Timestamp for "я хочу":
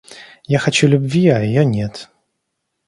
0.45-0.87